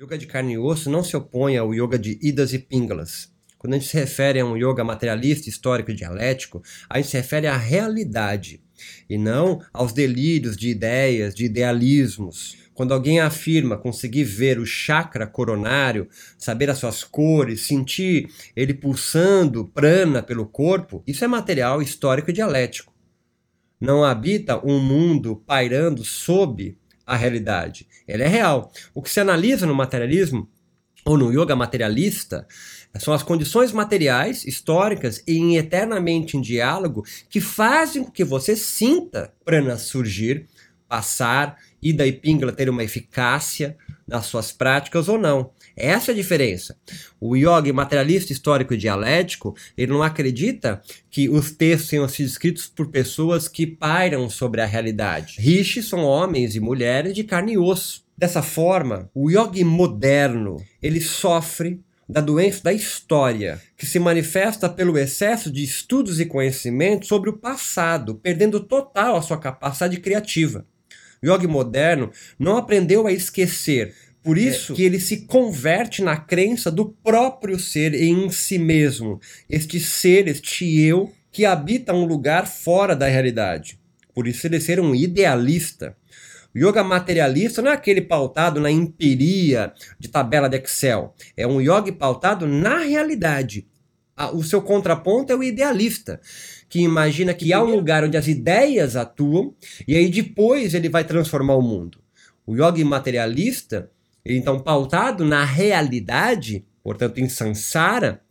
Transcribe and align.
Yoga 0.00 0.18
de 0.18 0.26
carne 0.26 0.54
e 0.54 0.58
osso 0.58 0.90
não 0.90 1.04
se 1.04 1.16
opõe 1.16 1.56
ao 1.56 1.72
yoga 1.72 1.96
de 1.96 2.18
idas 2.20 2.52
e 2.52 2.58
pingalas. 2.58 3.32
Quando 3.56 3.74
a 3.74 3.78
gente 3.78 3.88
se 3.88 3.96
refere 3.96 4.40
a 4.40 4.44
um 4.44 4.56
yoga 4.56 4.82
materialista, 4.82 5.48
histórico 5.48 5.92
e 5.92 5.94
dialético, 5.94 6.60
a 6.90 6.96
gente 6.96 7.10
se 7.10 7.16
refere 7.16 7.46
à 7.46 7.56
realidade 7.56 8.60
e 9.08 9.16
não 9.16 9.60
aos 9.72 9.92
delírios 9.92 10.56
de 10.56 10.68
ideias, 10.68 11.32
de 11.32 11.44
idealismos. 11.44 12.56
Quando 12.74 12.92
alguém 12.92 13.20
afirma 13.20 13.78
conseguir 13.78 14.24
ver 14.24 14.58
o 14.58 14.66
chakra 14.66 15.28
coronário, 15.28 16.08
saber 16.36 16.68
as 16.70 16.78
suas 16.78 17.04
cores, 17.04 17.60
sentir 17.60 18.28
ele 18.56 18.74
pulsando 18.74 19.64
prana 19.64 20.24
pelo 20.24 20.44
corpo, 20.44 21.04
isso 21.06 21.24
é 21.24 21.28
material 21.28 21.80
histórico 21.80 22.30
e 22.30 22.34
dialético. 22.34 22.92
Não 23.80 24.02
habita 24.02 24.60
um 24.66 24.80
mundo 24.80 25.36
pairando 25.46 26.04
sob 26.04 26.76
a 27.06 27.16
realidade. 27.16 27.86
Ela 28.06 28.24
é 28.24 28.28
real. 28.28 28.72
O 28.94 29.02
que 29.02 29.10
se 29.10 29.20
analisa 29.20 29.66
no 29.66 29.74
materialismo 29.74 30.48
ou 31.04 31.18
no 31.18 31.30
yoga 31.30 31.54
materialista 31.54 32.46
são 32.96 33.12
as 33.12 33.22
condições 33.22 33.72
materiais, 33.72 34.44
históricas 34.44 35.22
e 35.26 35.56
eternamente 35.56 36.36
em 36.36 36.40
diálogo 36.40 37.04
que 37.28 37.40
fazem 37.40 38.04
com 38.04 38.10
que 38.10 38.24
você 38.24 38.56
sinta 38.56 39.32
prana 39.44 39.76
surgir, 39.76 40.46
passar, 40.88 41.58
ida 41.82 42.06
e 42.06 42.12
pingala 42.12 42.52
ter 42.52 42.70
uma 42.70 42.84
eficácia 42.84 43.76
nas 44.06 44.26
suas 44.26 44.52
práticas 44.52 45.08
ou 45.08 45.18
não. 45.18 45.50
Essa 45.76 46.10
é 46.10 46.14
a 46.14 46.16
diferença. 46.16 46.76
O 47.20 47.36
yoga 47.36 47.72
materialista 47.72 48.32
histórico 48.32 48.74
e 48.74 48.76
dialético, 48.76 49.56
ele 49.76 49.92
não 49.92 50.02
acredita 50.02 50.80
que 51.10 51.28
os 51.28 51.50
textos 51.50 51.90
tenham 51.90 52.08
sido 52.08 52.26
escritos 52.26 52.66
por 52.66 52.88
pessoas 52.88 53.48
que 53.48 53.66
pairam 53.66 54.28
sobre 54.28 54.60
a 54.60 54.66
realidade. 54.66 55.36
Rishis 55.38 55.86
são 55.86 56.04
homens 56.04 56.54
e 56.54 56.60
mulheres 56.60 57.14
de 57.14 57.24
carne 57.24 57.54
e 57.54 57.58
osso. 57.58 58.04
Dessa 58.16 58.42
forma, 58.42 59.10
o 59.12 59.28
yogi 59.28 59.64
moderno, 59.64 60.56
ele 60.80 61.00
sofre 61.00 61.80
da 62.08 62.20
doença 62.20 62.62
da 62.62 62.72
história, 62.72 63.60
que 63.76 63.86
se 63.86 63.98
manifesta 63.98 64.68
pelo 64.68 64.96
excesso 64.98 65.50
de 65.50 65.64
estudos 65.64 66.20
e 66.20 66.26
conhecimentos 66.26 67.08
sobre 67.08 67.30
o 67.30 67.38
passado, 67.38 68.14
perdendo 68.16 68.60
total 68.60 69.16
a 69.16 69.22
sua 69.22 69.38
capacidade 69.38 69.98
criativa. 69.98 70.66
O 71.22 71.26
yogi 71.26 71.46
moderno 71.46 72.10
não 72.38 72.58
aprendeu 72.58 73.06
a 73.06 73.12
esquecer, 73.12 73.94
por 74.24 74.38
isso 74.38 74.72
é. 74.72 74.76
que 74.76 74.82
ele 74.82 74.98
se 74.98 75.26
converte 75.26 76.02
na 76.02 76.16
crença 76.16 76.70
do 76.70 76.86
próprio 76.86 77.60
ser 77.60 77.94
em 77.94 78.30
si 78.30 78.58
mesmo, 78.58 79.20
este 79.50 79.78
ser, 79.78 80.26
este 80.26 80.80
eu 80.80 81.12
que 81.30 81.44
habita 81.44 81.92
um 81.92 82.06
lugar 82.06 82.46
fora 82.46 82.96
da 82.96 83.06
realidade. 83.06 83.78
Por 84.14 84.26
isso 84.26 84.46
ele 84.46 84.60
ser 84.60 84.80
um 84.80 84.94
idealista. 84.94 85.94
O 86.54 86.58
yoga 86.58 86.82
materialista 86.82 87.60
não 87.60 87.72
é 87.72 87.74
aquele 87.74 88.00
pautado 88.00 88.60
na 88.60 88.70
empiria 88.70 89.74
de 89.98 90.08
tabela 90.08 90.48
de 90.48 90.56
Excel. 90.56 91.12
É 91.36 91.46
um 91.46 91.60
yoga 91.60 91.92
pautado 91.92 92.46
na 92.46 92.78
realidade. 92.78 93.66
O 94.32 94.44
seu 94.44 94.62
contraponto 94.62 95.32
é 95.32 95.36
o 95.36 95.42
idealista, 95.42 96.20
que 96.68 96.78
imagina 96.78 97.34
que 97.34 97.52
há 97.52 97.60
um 97.60 97.74
lugar 97.74 98.04
onde 98.04 98.16
as 98.16 98.28
ideias 98.28 98.94
atuam 98.94 99.52
e 99.88 99.96
aí 99.96 100.08
depois 100.08 100.72
ele 100.72 100.88
vai 100.88 101.02
transformar 101.02 101.56
o 101.56 101.62
mundo. 101.62 101.98
O 102.46 102.54
yoga 102.54 102.84
materialista, 102.84 103.90
então 104.24 104.60
pautado 104.60 105.24
na 105.24 105.44
realidade, 105.44 106.64
portanto 106.82 107.18
em 107.18 107.28
samsara, 107.28 108.22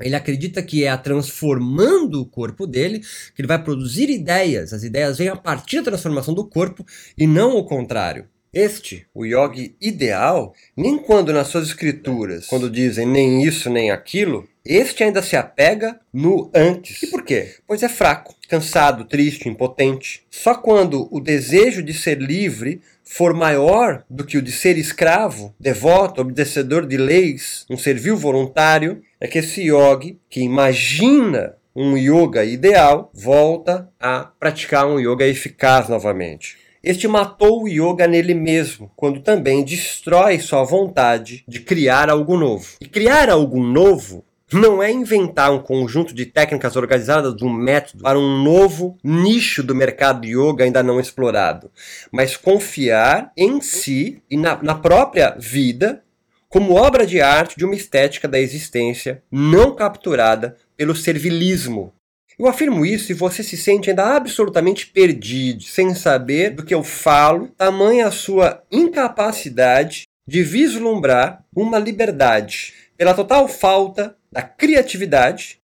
ele 0.00 0.16
acredita 0.16 0.62
que 0.62 0.84
é 0.84 0.88
a 0.88 0.98
transformando 0.98 2.20
o 2.20 2.26
corpo 2.26 2.66
dele 2.66 3.00
que 3.00 3.40
ele 3.40 3.48
vai 3.48 3.62
produzir 3.62 4.10
ideias. 4.10 4.72
As 4.72 4.82
ideias 4.82 5.18
vêm 5.18 5.28
a 5.28 5.36
partir 5.36 5.78
da 5.78 5.90
transformação 5.90 6.34
do 6.34 6.46
corpo 6.46 6.84
e 7.16 7.26
não 7.26 7.56
o 7.56 7.64
contrário. 7.64 8.28
Este, 8.54 9.04
o 9.12 9.26
yogi 9.26 9.74
ideal, 9.80 10.54
nem 10.76 10.96
quando 10.96 11.32
nas 11.32 11.48
suas 11.48 11.66
escrituras, 11.66 12.46
quando 12.46 12.70
dizem 12.70 13.04
nem 13.04 13.42
isso 13.42 13.68
nem 13.68 13.90
aquilo, 13.90 14.48
este 14.64 15.04
ainda 15.04 15.22
se 15.22 15.36
apega 15.36 16.00
no 16.12 16.50
antes. 16.54 17.02
E 17.02 17.08
por 17.08 17.22
quê? 17.22 17.56
Pois 17.66 17.82
é 17.82 17.88
fraco, 17.88 18.34
cansado, 18.48 19.04
triste, 19.04 19.48
impotente. 19.48 20.22
Só 20.30 20.54
quando 20.54 21.08
o 21.10 21.20
desejo 21.20 21.82
de 21.82 21.92
ser 21.92 22.18
livre 22.20 22.80
for 23.02 23.34
maior 23.34 24.04
do 24.08 24.24
que 24.24 24.38
o 24.38 24.42
de 24.42 24.52
ser 24.52 24.78
escravo, 24.78 25.54
devoto, 25.60 26.22
obedecedor 26.22 26.86
de 26.86 26.96
leis, 26.96 27.66
um 27.68 27.76
servil 27.76 28.16
voluntário, 28.16 29.02
é 29.20 29.26
que 29.26 29.38
esse 29.38 29.62
yogi, 29.62 30.18
que 30.30 30.40
imagina 30.40 31.56
um 31.76 31.96
yoga 31.96 32.44
ideal, 32.44 33.10
volta 33.12 33.90
a 34.00 34.30
praticar 34.38 34.86
um 34.86 34.98
yoga 34.98 35.26
eficaz 35.26 35.88
novamente. 35.88 36.63
Este 36.84 37.08
matou 37.08 37.62
o 37.62 37.68
yoga 37.68 38.06
nele 38.06 38.34
mesmo, 38.34 38.92
quando 38.94 39.20
também 39.20 39.64
destrói 39.64 40.38
sua 40.38 40.64
vontade 40.64 41.42
de 41.48 41.60
criar 41.60 42.10
algo 42.10 42.36
novo. 42.36 42.76
E 42.78 42.84
criar 42.84 43.30
algo 43.30 43.58
novo 43.58 44.22
não 44.52 44.82
é 44.82 44.92
inventar 44.92 45.50
um 45.50 45.60
conjunto 45.60 46.14
de 46.14 46.26
técnicas 46.26 46.76
organizadas 46.76 47.34
de 47.34 47.42
um 47.42 47.50
método 47.50 48.02
para 48.02 48.18
um 48.18 48.42
novo 48.42 48.98
nicho 49.02 49.62
do 49.62 49.74
mercado 49.74 50.26
yoga 50.26 50.62
ainda 50.62 50.82
não 50.82 51.00
explorado, 51.00 51.70
mas 52.12 52.36
confiar 52.36 53.32
em 53.34 53.62
si 53.62 54.22
e 54.30 54.36
na, 54.36 54.62
na 54.62 54.74
própria 54.74 55.34
vida 55.38 56.02
como 56.50 56.74
obra 56.74 57.06
de 57.06 57.18
arte 57.18 57.56
de 57.56 57.64
uma 57.64 57.74
estética 57.74 58.28
da 58.28 58.38
existência 58.38 59.22
não 59.32 59.74
capturada 59.74 60.54
pelo 60.76 60.94
servilismo. 60.94 61.94
Eu 62.38 62.48
afirmo 62.48 62.84
isso 62.84 63.12
e 63.12 63.14
você 63.14 63.42
se 63.42 63.56
sente 63.56 63.90
ainda 63.90 64.16
absolutamente 64.16 64.88
perdido, 64.88 65.62
sem 65.62 65.94
saber 65.94 66.50
do 66.50 66.64
que 66.64 66.74
eu 66.74 66.82
falo, 66.82 67.48
tamanha 67.56 68.08
a 68.08 68.10
sua 68.10 68.62
incapacidade 68.72 70.02
de 70.26 70.42
vislumbrar 70.42 71.44
uma 71.54 71.78
liberdade. 71.78 72.74
Pela 72.96 73.14
total 73.14 73.46
falta 73.46 74.16
da 74.32 74.42
criatividade, 74.42 75.60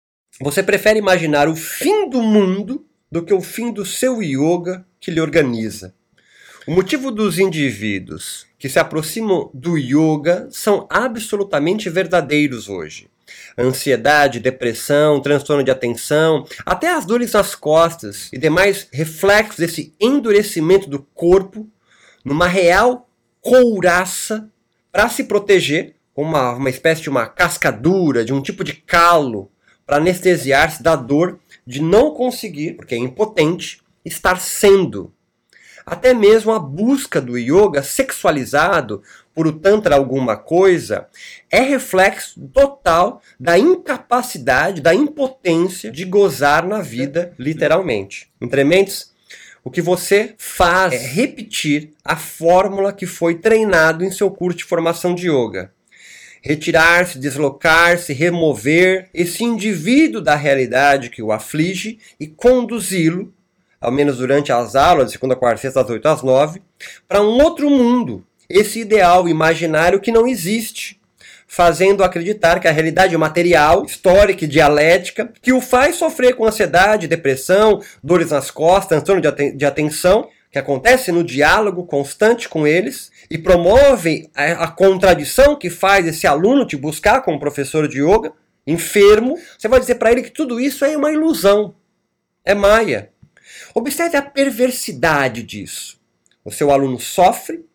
você 0.42 0.64
prefere 0.64 0.98
imaginar 0.98 1.48
o 1.48 1.56
fim 1.56 2.10
do 2.10 2.22
mundo 2.22 2.86
do 3.12 3.24
que 3.24 3.34
o 3.34 3.42
fim 3.42 3.72
do 3.72 3.86
seu 3.86 4.22
yoga 4.22 4.86
que 5.00 5.12
lhe 5.12 5.22
organiza. 5.22 5.94
O 6.68 6.72
motivo 6.72 7.12
dos 7.12 7.38
indivíduos 7.38 8.48
que 8.58 8.68
se 8.68 8.80
aproximam 8.80 9.52
do 9.54 9.78
yoga 9.78 10.48
são 10.50 10.88
absolutamente 10.90 11.92
verdadeiros 11.92 12.68
hoje. 12.68 13.08
Ansiedade, 13.58 14.40
depressão, 14.40 15.22
transtorno 15.22 15.64
de 15.64 15.72
atenção, 15.72 16.46
até 16.66 16.92
as 16.92 17.06
dores 17.06 17.34
nas 17.34 17.56
costas 17.56 18.30
e 18.34 18.38
demais 18.38 18.88
reflexos 18.92 19.58
desse 19.58 19.94
endurecimento 20.00 20.90
do 20.90 21.00
corpo 21.14 21.68
numa 22.24 22.48
real 22.48 23.08
couraça 23.40 24.50
para 24.92 25.08
se 25.10 25.26
proteger, 25.26 25.96
uma, 26.16 26.54
uma 26.54 26.70
espécie 26.70 27.02
de 27.02 27.10
uma 27.10 27.28
cascadura, 27.28 28.26
de 28.26 28.34
um 28.34 28.42
tipo 28.42 28.64
de 28.64 28.74
calo, 28.74 29.52
para 29.86 29.98
anestesiar-se 29.98 30.82
da 30.82 30.96
dor 30.96 31.40
de 31.68 31.82
não 31.82 32.12
conseguir, 32.12 32.74
porque 32.74 32.96
é 32.96 32.98
impotente, 32.98 33.82
estar 34.04 34.40
sendo. 34.40 35.14
Até 35.86 36.14
mesmo 36.14 36.52
a 36.52 36.60
busca 36.60 37.22
do 37.22 37.38
yoga 37.38 37.84
sexualizado 37.84 39.04
por 39.36 39.46
o 39.46 39.52
Tantra 39.52 39.96
alguma 39.96 40.38
coisa 40.38 41.08
é 41.52 41.60
reflexo 41.60 42.40
total 42.54 43.22
da 43.38 43.60
incapacidade, 43.60 44.82
da 44.82 44.96
impotência 44.96 45.92
de 45.92 46.06
gozar 46.06 46.66
na 46.66 46.82
vida, 46.82 47.34
literalmente. 47.38 48.32
Entre 48.42 48.64
mentes, 48.64 49.14
o 49.62 49.70
que 49.70 49.82
você 49.82 50.34
faz 50.38 50.94
é 50.94 50.98
repetir 50.98 51.92
a 52.04 52.16
fórmula 52.16 52.94
que 52.94 53.06
foi 53.06 53.36
treinado 53.36 54.06
em 54.06 54.12
seu 54.12 54.32
curso 54.32 54.60
de 54.60 54.64
formação 54.64 55.14
de 55.14 55.30
yoga. 55.30 55.72
Retirar-se, 56.42 57.20
deslocar-se, 57.20 58.14
remover 58.14 59.10
esse 59.14 59.44
indivíduo 59.44 60.22
da 60.22 60.36
realidade 60.36 61.10
que 61.10 61.22
o 61.22 61.32
aflige 61.32 62.00
e 62.20 62.28
conduzi-lo 62.28 63.34
ao 63.86 63.92
menos 63.92 64.18
durante 64.18 64.52
as 64.52 64.76
aulas, 64.76 65.08
de 65.08 65.12
segunda, 65.14 65.36
quarta, 65.36 65.62
sexta, 65.62 65.82
das 65.82 65.92
8 65.92 66.08
às 66.08 66.24
9, 66.24 66.62
para 67.08 67.22
um 67.22 67.40
outro 67.40 67.70
mundo, 67.70 68.26
esse 68.50 68.80
ideal 68.80 69.28
imaginário 69.28 70.00
que 70.00 70.12
não 70.12 70.28
existe, 70.28 71.00
fazendo 71.48 72.04
acreditar 72.04 72.60
que 72.60 72.68
a 72.68 72.72
realidade 72.72 73.16
material, 73.18 73.86
histórica 73.86 74.46
e 74.46 74.48
dialética, 74.48 75.32
que 75.42 75.54
o 75.54 75.62
faz 75.62 75.96
sofrer 75.96 76.36
com 76.36 76.46
ansiedade, 76.46 77.08
depressão, 77.08 77.82
dores 78.04 78.32
nas 78.32 78.52
costas, 78.52 78.88
transtorno 78.88 79.22
de, 79.22 79.28
aten 79.28 79.56
de 79.56 79.66
atenção, 79.66 80.28
que 80.52 80.60
acontece 80.60 81.12
no 81.12 81.24
diálogo 81.24 81.86
constante 81.86 82.48
com 82.48 82.66
eles, 82.66 83.12
e 83.30 83.38
promove 83.38 84.30
a, 84.36 84.64
a 84.64 84.68
contradição 84.68 85.56
que 85.56 85.70
faz 85.70 86.08
esse 86.08 86.26
aluno 86.26 86.66
te 86.66 86.76
buscar 86.76 87.22
como 87.22 87.40
professor 87.40 87.88
de 87.88 88.02
yoga, 88.02 88.32
enfermo, 88.66 89.38
você 89.58 89.68
vai 89.68 89.80
dizer 89.80 89.96
para 89.96 90.12
ele 90.12 90.24
que 90.24 90.32
tudo 90.32 90.60
isso 90.60 90.84
é 90.84 90.98
uma 90.98 91.12
ilusão, 91.12 91.76
é 92.44 92.56
maia. 92.56 93.12
Observe 93.74 94.18
a 94.18 94.22
perversidade 94.22 95.44
disso. 95.44 96.00
O 96.44 96.52
seu 96.52 96.72
aluno 96.72 97.00
sofre, 97.00 97.66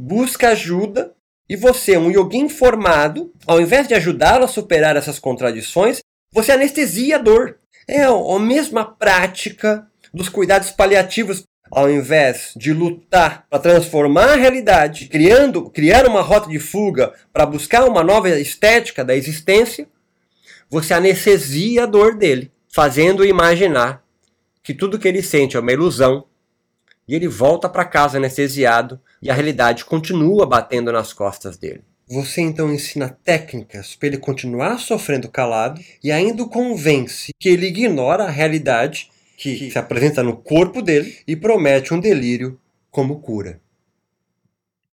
busca 0.00 0.48
ajuda 0.48 1.12
e 1.48 1.56
você, 1.56 1.98
um 1.98 2.10
yogi 2.10 2.38
informado, 2.38 3.32
ao 3.46 3.60
invés 3.60 3.86
de 3.86 3.94
ajudá-lo 3.94 4.44
a 4.44 4.48
superar 4.48 4.96
essas 4.96 5.18
contradições, 5.18 6.00
você 6.32 6.52
anestesia 6.52 7.16
a 7.16 7.18
dor. 7.18 7.58
É 7.86 8.04
a 8.04 8.38
mesma 8.38 8.84
prática 8.84 9.86
dos 10.14 10.28
cuidados 10.28 10.70
paliativos 10.70 11.42
ao 11.70 11.88
invés 11.90 12.52
de 12.56 12.72
lutar 12.72 13.46
para 13.48 13.58
transformar 13.58 14.30
a 14.30 14.36
realidade, 14.36 15.06
criando, 15.06 15.70
criar 15.70 16.06
uma 16.06 16.20
rota 16.20 16.48
de 16.48 16.58
fuga 16.58 17.12
para 17.32 17.46
buscar 17.46 17.84
uma 17.84 18.02
nova 18.02 18.28
estética 18.28 19.04
da 19.04 19.14
existência, 19.14 19.86
você 20.68 20.94
anestesia 20.94 21.84
a 21.84 21.86
dor 21.86 22.16
dele, 22.16 22.50
fazendo-o 22.72 23.26
imaginar 23.26 24.02
que 24.62 24.74
tudo 24.74 24.98
que 24.98 25.06
ele 25.06 25.22
sente 25.22 25.56
é 25.56 25.60
uma 25.60 25.72
ilusão, 25.72 26.24
e 27.10 27.14
ele 27.16 27.26
volta 27.26 27.68
para 27.68 27.84
casa 27.84 28.18
anestesiado 28.18 29.00
e 29.20 29.28
a 29.28 29.34
realidade 29.34 29.84
continua 29.84 30.46
batendo 30.46 30.92
nas 30.92 31.12
costas 31.12 31.58
dele. 31.58 31.82
Você 32.08 32.40
então 32.40 32.72
ensina 32.72 33.18
técnicas 33.24 33.96
para 33.96 34.06
ele 34.06 34.16
continuar 34.16 34.78
sofrendo 34.78 35.28
calado 35.28 35.80
e 36.04 36.12
ainda 36.12 36.44
o 36.44 36.48
convence 36.48 37.32
que 37.36 37.48
ele 37.48 37.66
ignora 37.66 38.24
a 38.24 38.30
realidade 38.30 39.10
que 39.36 39.72
se 39.72 39.76
apresenta 39.76 40.22
no 40.22 40.36
corpo 40.36 40.80
dele 40.80 41.16
e 41.26 41.34
promete 41.34 41.92
um 41.92 41.98
delírio 41.98 42.60
como 42.92 43.18
cura. 43.18 43.60